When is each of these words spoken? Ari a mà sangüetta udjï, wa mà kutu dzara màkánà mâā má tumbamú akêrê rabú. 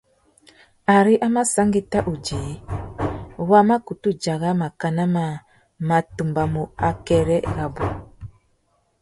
Ari 0.97 1.15
a 1.25 1.27
mà 1.33 1.41
sangüetta 1.53 1.99
udjï, 2.11 2.41
wa 3.49 3.59
mà 3.67 3.75
kutu 3.85 4.09
dzara 4.21 4.49
màkánà 4.61 5.03
mâā 5.15 5.41
má 5.87 5.97
tumbamú 6.15 6.61
akêrê 6.89 7.37
rabú. 7.55 7.85